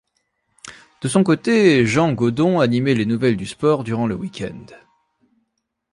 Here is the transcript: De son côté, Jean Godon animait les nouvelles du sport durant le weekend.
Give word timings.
De 1.03 1.07
son 1.07 1.23
côté, 1.23 1.85
Jean 1.85 2.11
Godon 2.13 2.59
animait 2.59 2.95
les 2.95 3.05
nouvelles 3.05 3.37
du 3.37 3.45
sport 3.45 3.83
durant 3.83 4.07
le 4.07 4.15
weekend. 4.15 4.75